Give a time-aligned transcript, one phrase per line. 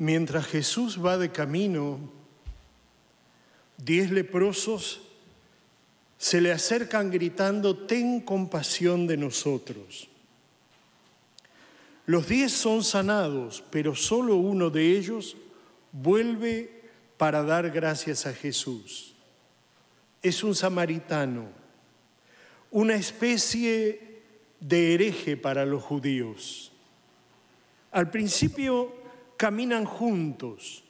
[0.00, 2.00] Mientras Jesús va de camino,
[3.76, 5.02] diez leprosos
[6.16, 10.08] se le acercan gritando, ten compasión de nosotros.
[12.06, 15.36] Los diez son sanados, pero solo uno de ellos
[15.92, 16.80] vuelve
[17.18, 19.12] para dar gracias a Jesús.
[20.22, 21.46] Es un samaritano,
[22.70, 24.22] una especie
[24.60, 26.72] de hereje para los judíos.
[27.92, 28.99] Al principio
[29.40, 30.84] caminan juntos,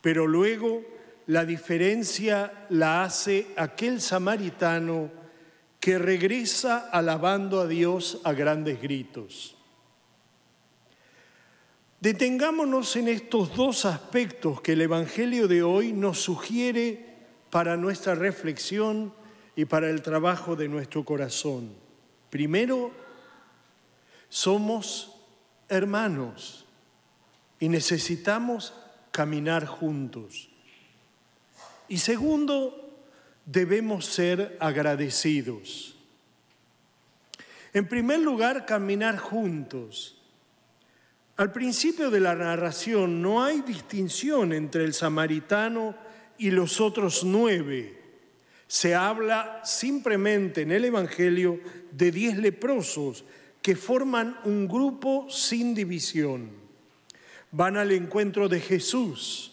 [0.00, 0.82] pero luego
[1.28, 5.12] la diferencia la hace aquel samaritano
[5.78, 9.56] que regresa alabando a Dios a grandes gritos.
[12.00, 17.06] Detengámonos en estos dos aspectos que el Evangelio de hoy nos sugiere
[17.48, 19.14] para nuestra reflexión
[19.54, 21.72] y para el trabajo de nuestro corazón.
[22.28, 22.90] Primero,
[24.28, 25.14] somos
[25.68, 26.64] hermanos
[27.60, 28.74] y necesitamos
[29.10, 30.48] caminar juntos.
[31.88, 33.06] Y segundo,
[33.44, 35.96] debemos ser agradecidos.
[37.72, 40.20] En primer lugar, caminar juntos.
[41.36, 45.96] Al principio de la narración no hay distinción entre el samaritano
[46.36, 47.96] y los otros nueve.
[48.66, 51.60] Se habla simplemente en el Evangelio
[51.92, 53.24] de diez leprosos
[53.62, 56.57] que forman un grupo sin división
[57.50, 59.52] van al encuentro de Jesús.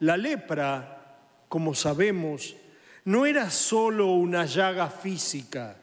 [0.00, 2.56] La lepra, como sabemos,
[3.04, 5.76] no era solo una llaga física,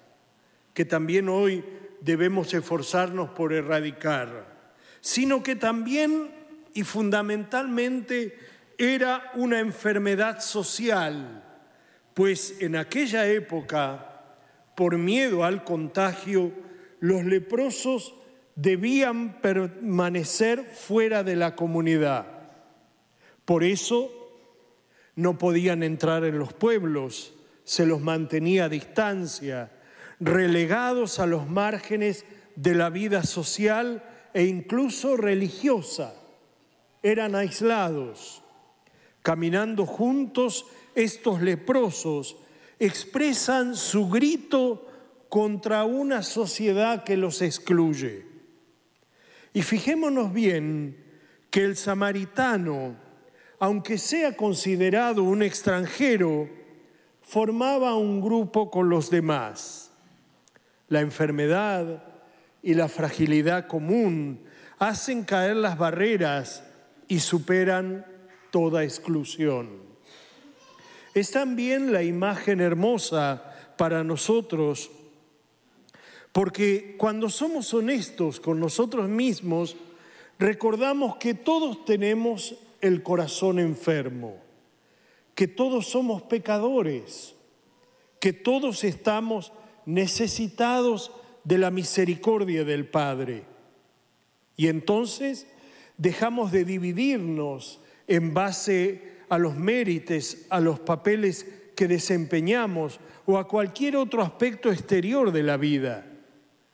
[0.74, 1.64] que también hoy
[2.02, 4.54] debemos esforzarnos por erradicar,
[5.00, 6.32] sino que también
[6.74, 8.38] y fundamentalmente
[8.78, 11.44] era una enfermedad social,
[12.14, 14.22] pues en aquella época,
[14.76, 16.52] por miedo al contagio,
[17.00, 18.16] los leprosos
[18.56, 22.28] debían permanecer fuera de la comunidad.
[23.46, 24.12] Por eso
[25.16, 29.72] no podían entrar en los pueblos, se los mantenía a distancia,
[30.20, 32.26] relegados a los márgenes
[32.56, 34.04] de la vida social
[34.34, 36.14] e incluso religiosa.
[37.02, 38.42] Eran aislados.
[39.22, 40.66] Caminando juntos,
[40.96, 42.38] estos leprosos
[42.80, 44.88] expresan su grito
[45.30, 48.33] contra una sociedad que los excluye.
[49.54, 50.98] Y fijémonos bien
[51.52, 52.96] que el samaritano,
[53.60, 56.50] aunque sea considerado un extranjero,
[57.22, 59.92] formaba un grupo con los demás.
[60.90, 62.04] La enfermedad
[62.64, 64.44] y la fragilidad común
[64.80, 66.64] hacen caer las barreras
[67.08, 68.06] y superan
[68.52, 69.70] toda exclusión.
[71.14, 74.90] Es también la imagen hermosa para nosotros
[76.34, 79.78] porque cuando somos honestos con nosotros mismos,
[80.40, 84.38] recordamos que todos tenemos el corazón enfermo,
[85.36, 87.36] que todos somos pecadores,
[88.20, 89.54] que todos estamos
[89.86, 91.12] necesitados
[91.44, 93.44] de la misericordia del Padre.
[94.58, 95.46] Y entonces
[96.00, 101.46] dejamos de dividirnos en base a los méritos, a los papeles
[101.76, 106.08] que desempeñamos o a cualquier otro aspecto exterior de la vida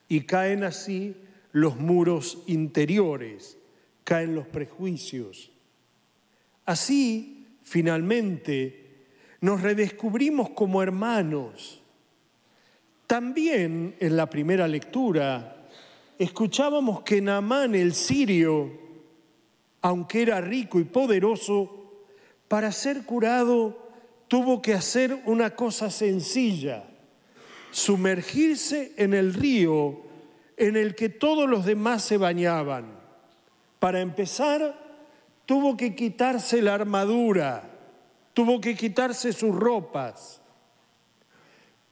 [0.09, 1.15] y caen así
[1.53, 3.57] los muros interiores,
[4.03, 5.51] caen los prejuicios.
[6.65, 9.05] Así, finalmente,
[9.41, 11.81] nos redescubrimos como hermanos.
[13.07, 15.67] También en la primera lectura
[16.17, 18.71] escuchábamos que Naamán el sirio,
[19.81, 22.03] aunque era rico y poderoso,
[22.47, 23.89] para ser curado
[24.27, 26.88] tuvo que hacer una cosa sencilla,
[27.71, 30.01] sumergirse en el río
[30.57, 32.99] en el que todos los demás se bañaban.
[33.79, 34.77] Para empezar,
[35.45, 37.63] tuvo que quitarse la armadura,
[38.33, 40.41] tuvo que quitarse sus ropas.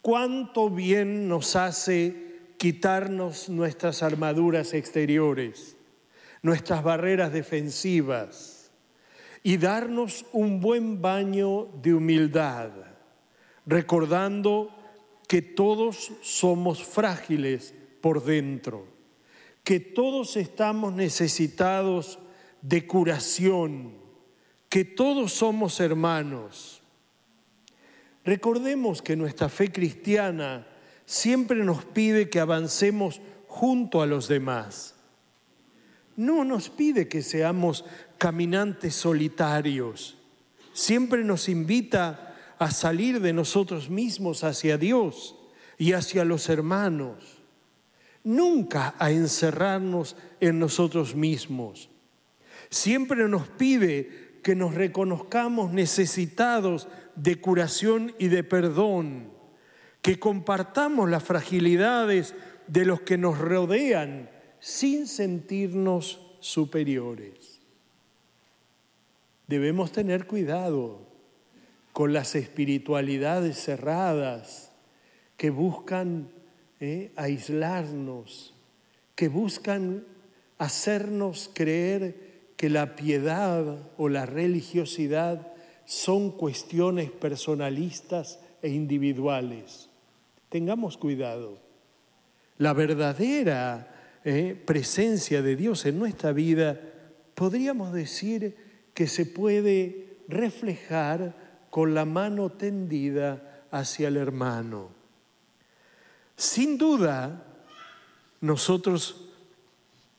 [0.01, 2.27] ¿Cuánto bien nos hace
[2.57, 5.77] quitarnos nuestras armaduras exteriores,
[6.41, 8.71] nuestras barreras defensivas
[9.43, 12.71] y darnos un buen baño de humildad,
[13.65, 14.76] recordando
[15.27, 18.87] que todos somos frágiles por dentro,
[19.63, 22.19] que todos estamos necesitados
[22.61, 23.93] de curación,
[24.69, 26.81] que todos somos hermanos.
[28.23, 30.67] Recordemos que nuestra fe cristiana
[31.05, 34.95] siempre nos pide que avancemos junto a los demás.
[36.15, 37.85] No nos pide que seamos
[38.17, 40.17] caminantes solitarios.
[40.73, 42.26] Siempre nos invita
[42.59, 45.35] a salir de nosotros mismos hacia Dios
[45.77, 47.37] y hacia los hermanos,
[48.23, 51.89] nunca a encerrarnos en nosotros mismos.
[52.69, 59.31] Siempre nos pide que nos reconozcamos necesitados de curación y de perdón,
[60.01, 62.33] que compartamos las fragilidades
[62.67, 64.29] de los que nos rodean
[64.59, 67.61] sin sentirnos superiores.
[69.47, 71.07] Debemos tener cuidado
[71.97, 74.71] con las espiritualidades cerradas
[75.35, 76.29] que buscan
[76.79, 78.53] eh, aislarnos,
[79.15, 80.05] que buscan
[80.59, 85.53] hacernos creer que la piedad o la religiosidad
[85.85, 89.89] son cuestiones personalistas e individuales.
[90.49, 91.57] Tengamos cuidado.
[92.59, 96.79] La verdadera eh, presencia de Dios en nuestra vida
[97.33, 98.55] podríamos decir
[98.93, 104.89] que se puede reflejar con la mano tendida hacia el hermano.
[106.35, 107.43] Sin duda,
[108.41, 109.29] nosotros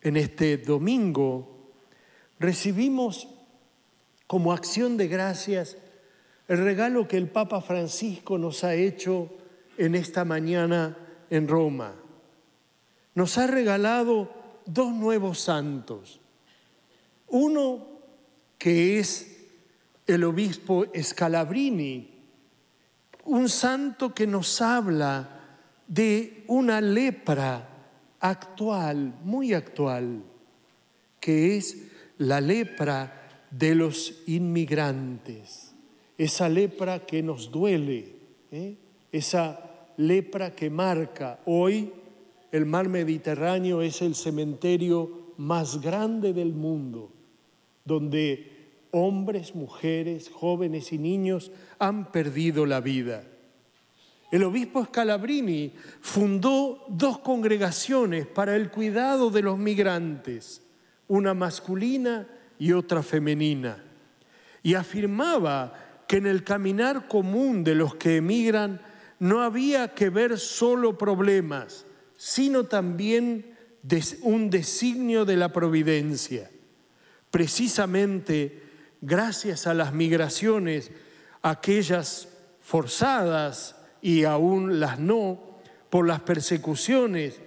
[0.02, 1.70] en este domingo
[2.38, 3.28] recibimos
[4.26, 5.76] como acción de gracias
[6.48, 9.30] el regalo que el Papa Francisco nos ha hecho
[9.76, 10.96] en esta mañana
[11.30, 11.94] en Roma.
[13.14, 14.32] Nos ha regalado
[14.64, 16.20] dos nuevos santos.
[17.28, 17.86] Uno
[18.58, 19.38] que es
[20.08, 22.08] el obispo Scalabrini,
[23.26, 25.28] un santo que nos habla
[25.87, 27.69] de una lepra
[28.19, 30.22] actual, muy actual,
[31.20, 35.75] que es la lepra de los inmigrantes,
[36.16, 38.16] esa lepra que nos duele,
[38.50, 38.76] ¿eh?
[39.12, 39.60] esa
[39.99, 41.40] lepra que marca.
[41.44, 41.93] Hoy
[42.50, 47.12] el mar Mediterráneo es el cementerio más grande del mundo,
[47.84, 48.57] donde
[48.90, 53.25] hombres, mujeres, jóvenes y niños han perdido la vida.
[54.31, 60.62] El obispo Scalabrini fundó dos congregaciones para el cuidado de los migrantes
[61.08, 63.82] una masculina y otra femenina.
[64.62, 68.81] Y afirmaba que en el caminar común de los que emigran
[69.19, 71.87] no había que ver solo problemas,
[72.17, 73.56] sino también
[74.23, 76.50] un designio de la providencia.
[77.31, 78.68] Precisamente
[79.00, 80.90] gracias a las migraciones,
[81.42, 82.28] aquellas
[82.60, 85.58] forzadas y aún las no,
[85.90, 87.40] por las persecuciones,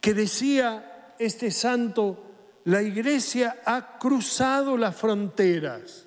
[0.00, 2.26] que decía este santo
[2.64, 6.06] la iglesia ha cruzado las fronteras,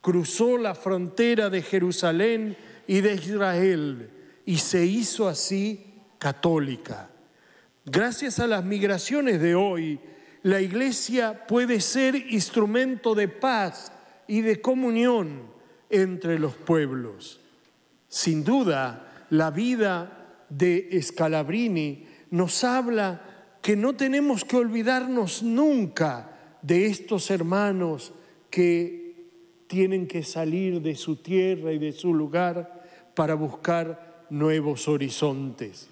[0.00, 2.56] cruzó la frontera de Jerusalén
[2.86, 4.10] y de Israel
[4.46, 7.10] y se hizo así católica.
[7.84, 10.00] Gracias a las migraciones de hoy,
[10.42, 13.92] la iglesia puede ser instrumento de paz
[14.26, 15.42] y de comunión
[15.90, 17.40] entre los pueblos.
[18.08, 23.22] Sin duda, la vida de Scalabrini nos habla
[23.62, 28.12] que no tenemos que olvidarnos nunca de estos hermanos
[28.50, 29.04] que
[29.66, 32.84] tienen que salir de su tierra y de su lugar
[33.14, 35.88] para buscar nuevos horizontes.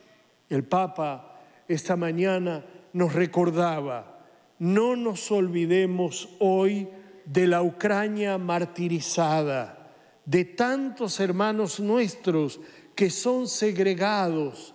[0.48, 4.18] El Papa esta mañana nos recordaba,
[4.58, 6.88] no nos olvidemos hoy
[7.24, 12.60] de la Ucrania martirizada, de tantos hermanos nuestros
[12.94, 14.74] que son segregados,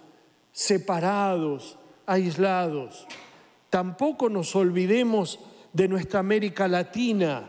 [0.52, 3.08] separados, aislados.
[3.70, 5.40] Tampoco nos olvidemos
[5.74, 7.48] de nuestra América Latina,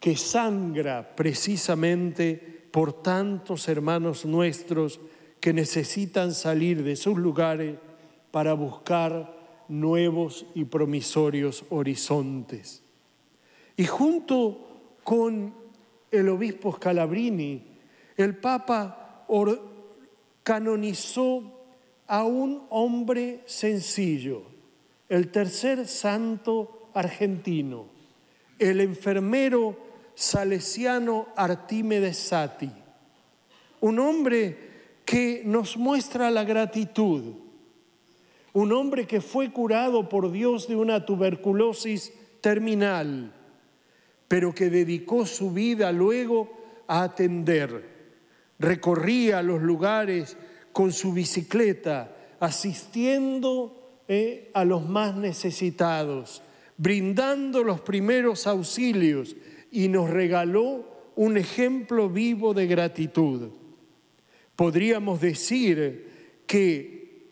[0.00, 2.34] que sangra precisamente
[2.72, 4.98] por tantos hermanos nuestros
[5.38, 7.76] que necesitan salir de sus lugares
[8.30, 9.36] para buscar
[9.68, 12.81] nuevos y promisorios horizontes.
[13.82, 15.52] Y junto con
[16.08, 17.64] el obispo Scalabrini,
[18.16, 19.26] el Papa
[20.44, 21.42] canonizó
[22.06, 24.42] a un hombre sencillo,
[25.08, 27.86] el tercer santo argentino,
[28.56, 29.76] el enfermero
[30.14, 32.70] salesiano Artímedes Sati,
[33.80, 34.58] un hombre
[35.04, 37.34] que nos muestra la gratitud,
[38.52, 43.32] un hombre que fue curado por Dios de una tuberculosis terminal,
[44.32, 46.50] pero que dedicó su vida luego
[46.86, 47.84] a atender.
[48.58, 50.38] Recorría los lugares
[50.72, 56.40] con su bicicleta, asistiendo eh, a los más necesitados,
[56.78, 59.36] brindando los primeros auxilios
[59.70, 63.50] y nos regaló un ejemplo vivo de gratitud.
[64.56, 67.26] Podríamos decir que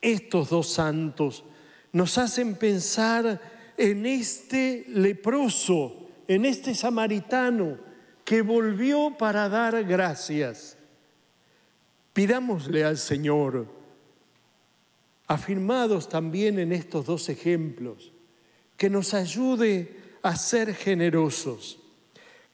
[0.00, 1.44] estos dos santos
[1.92, 7.78] nos hacen pensar en este leproso, en este samaritano
[8.24, 10.78] que volvió para dar gracias
[12.18, 13.68] Pidámosle al Señor,
[15.28, 18.12] afirmados también en estos dos ejemplos,
[18.76, 21.78] que nos ayude a ser generosos,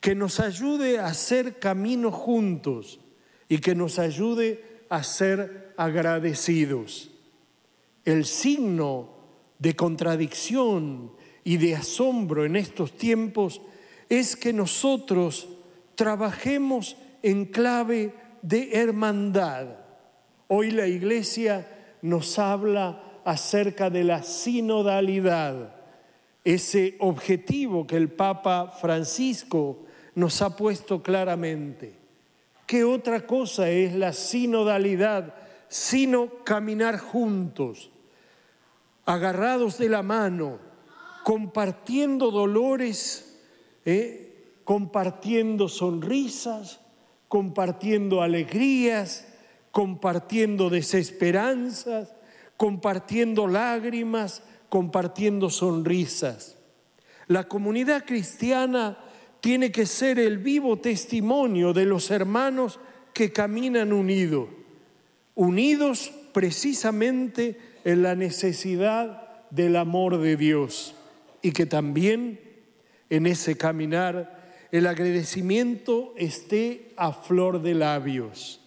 [0.02, 3.00] que nos ayude a hacer camino juntos
[3.48, 7.10] y que nos ayude a ser agradecidos.
[8.04, 9.16] El signo
[9.58, 11.12] de contradicción
[11.44, 13.60] y de asombro en estos tiempos
[14.08, 15.48] es que nosotros
[15.94, 19.68] trabajemos en clave de hermandad.
[20.48, 21.68] Hoy la iglesia
[22.02, 25.74] nos habla acerca de la sinodalidad,
[26.44, 29.84] ese objetivo que el Papa Francisco
[30.14, 31.94] nos ha puesto claramente.
[32.66, 35.34] ¿Qué otra cosa es la sinodalidad
[35.68, 37.90] sino caminar juntos,
[39.06, 40.60] agarrados de la mano,
[41.24, 43.40] compartiendo dolores,
[43.86, 46.80] eh, compartiendo sonrisas,
[47.28, 49.26] compartiendo alegrías,
[49.70, 52.14] compartiendo desesperanzas,
[52.58, 56.58] compartiendo lágrimas, compartiendo sonrisas.
[57.26, 58.98] La comunidad cristiana
[59.40, 62.78] tiene que ser el vivo testimonio de los hermanos
[63.14, 64.50] que caminan unidos,
[65.34, 70.94] unidos precisamente en la necesidad del amor de Dios
[71.44, 72.40] y que también
[73.10, 78.62] en ese caminar el agradecimiento esté a flor de labios.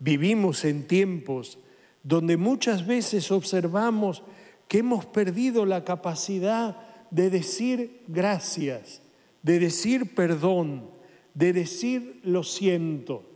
[0.00, 1.60] Vivimos en tiempos
[2.02, 4.24] donde muchas veces observamos
[4.66, 6.76] que hemos perdido la capacidad
[7.12, 9.00] de decir gracias,
[9.44, 10.90] de decir perdón,
[11.34, 13.30] de decir lo siento.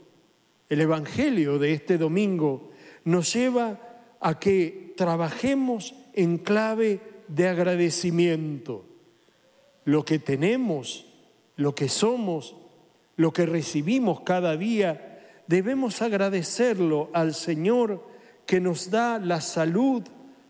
[0.67, 2.71] El Evangelio de este domingo
[3.05, 3.79] nos lleva
[4.19, 8.85] a que trabajemos en clave de agradecimiento.
[9.83, 11.05] Lo que tenemos,
[11.55, 12.55] lo que somos,
[13.15, 18.03] lo que recibimos cada día, debemos agradecerlo al Señor
[18.45, 20.03] que nos da la salud,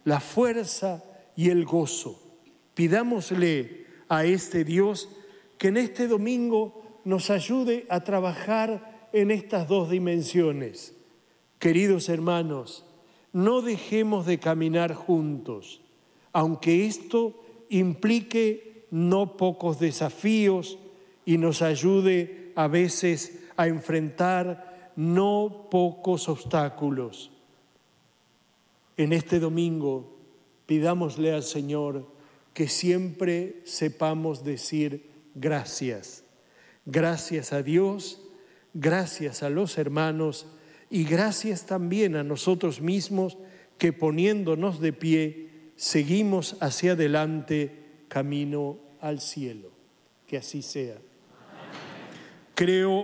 [0.04, 1.04] la fuerza
[1.36, 2.22] y el gozo.
[2.74, 5.10] Pidámosle a este Dios
[5.58, 10.94] que en este domingo nos ayude a trabajar en estas dos dimensiones.
[11.60, 12.86] Queridos hermanos,
[13.32, 15.82] no dejemos de caminar juntos,
[16.36, 20.78] aunque esto implique no pocos desafíos
[21.24, 27.32] y nos ayude a veces a enfrentar no pocos obstáculos.
[28.98, 30.18] En este domingo
[30.66, 32.06] pidámosle al Señor
[32.54, 36.26] que siempre sepamos decir gracias.
[36.86, 38.20] Gracias a Dios,
[38.74, 40.48] gracias a los hermanos
[40.90, 43.38] y gracias también a nosotros mismos
[43.78, 45.45] que poniéndonos de pie
[45.76, 49.72] seguimos hacia adelante camino al cielo.
[50.28, 50.98] Que así sea.
[52.56, 53.04] Creo